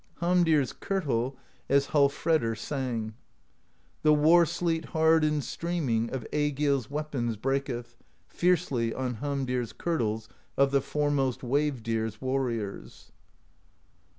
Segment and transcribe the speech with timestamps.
[0.01, 1.35] i84 PROSE EDDA Hamdir's Kirtle,
[1.69, 3.13] as Hallfredr sang:
[4.01, 10.27] The war sleet hard and streaming Of Egill's weapons breaketh Fiercely on Hamdir's Kirtles
[10.57, 13.11] Of the foremost wave deer's warriors.